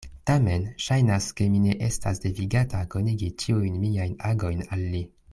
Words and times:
Tamen 0.27 0.63
ŝajnas, 0.85 1.25
ke 1.41 1.47
mi 1.55 1.59
ne 1.65 1.75
estas 1.87 2.21
devigata 2.23 2.81
konigi 2.95 3.29
ĉiujn 3.43 3.77
miajn 3.83 4.17
agojn 4.31 4.65
al 4.77 4.83
li. 4.95 5.03